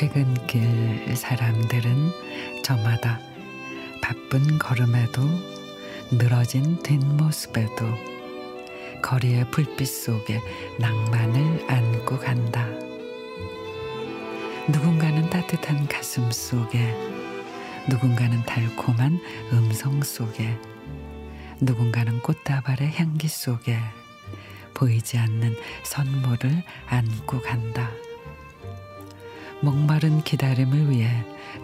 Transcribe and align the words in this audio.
퇴근길 0.00 1.14
사람들은 1.14 2.10
저마다 2.64 3.20
바쁜 4.00 4.56
걸음에도 4.56 5.20
늘어진 6.10 6.82
뒷모습에도 6.82 7.84
거리의 9.02 9.50
불빛 9.50 9.86
속에 9.86 10.40
낭만을 10.78 11.70
안고 11.70 12.18
간다. 12.18 12.66
누군가는 14.68 15.28
따뜻한 15.28 15.86
가슴 15.86 16.30
속에, 16.30 16.94
누군가는 17.86 18.42
달콤한 18.46 19.20
음성 19.52 20.02
속에, 20.02 20.56
누군가는 21.60 22.20
꽃다발의 22.20 22.92
향기 22.92 23.28
속에 23.28 23.78
보이지 24.72 25.18
않는 25.18 25.54
선물을 25.82 26.62
안고 26.86 27.42
간다. 27.42 27.90
목마른 29.62 30.22
기다림을 30.22 30.90
위해 30.90 31.10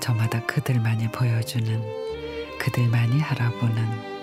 저마다 0.00 0.44
그들만이 0.44 1.08
보여주는 1.08 1.82
그들만이 2.58 3.22
알아보는 3.22 4.16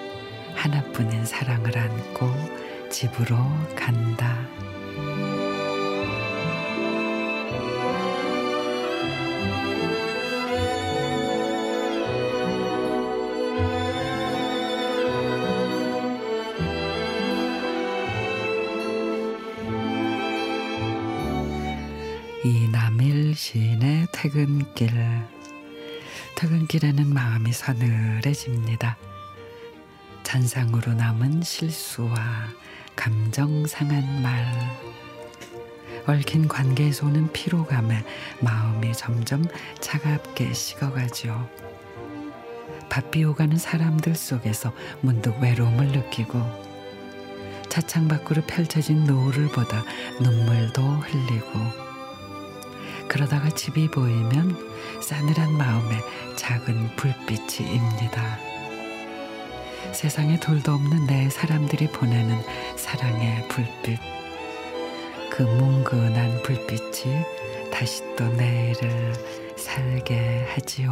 하나뿐인 0.56 1.26
사랑을 1.26 1.78
안고 1.78 2.32
집으로 2.92 3.36
간다. 3.76 4.38
이 22.46 22.68
남일 23.04 23.36
시인의 23.36 24.08
퇴근길. 24.14 24.94
퇴근길에는 26.38 27.14
마음이 27.14 27.52
서늘해집니다. 27.52 28.96
잔상으로 30.24 30.94
남은 30.94 31.42
실수와 31.42 32.16
감정 32.96 33.68
상한 33.68 34.22
말. 34.22 34.50
얽힌 36.08 36.48
관계에서 36.48 37.08
오는 37.08 37.30
피로감에 37.34 38.06
마음이 38.40 38.94
점점 38.94 39.44
차갑게 39.82 40.54
식어가죠. 40.54 41.50
바삐 42.90 43.26
오가는 43.26 43.58
사람들 43.58 44.16
속에서 44.16 44.74
문득 45.02 45.38
외로움을 45.42 45.88
느끼고 45.88 46.42
차창 47.68 48.08
밖으로 48.08 48.44
펼쳐진 48.44 49.04
노을을 49.04 49.50
보다 49.50 49.84
눈물도 50.22 50.82
흘리고 50.82 51.43
그러다가 53.14 53.48
집이 53.52 53.90
보이면 53.90 54.58
싸늘한 55.00 55.56
마음에 55.56 55.98
작은 56.36 56.96
불빛이 56.96 57.76
입니다. 57.76 58.40
세상에 59.92 60.40
돌도 60.40 60.72
없는 60.72 61.06
내 61.06 61.30
사람들이 61.30 61.90
보내는 61.90 62.42
사랑의 62.76 63.48
불빛. 63.50 64.00
그 65.30 65.44
뭉근한 65.44 66.42
불빛이 66.42 67.24
다시 67.72 68.02
또 68.16 68.28
내일을 68.30 69.14
살게 69.58 70.48
하지요. 70.50 70.92